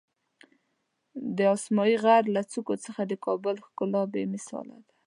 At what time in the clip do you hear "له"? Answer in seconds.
2.35-2.41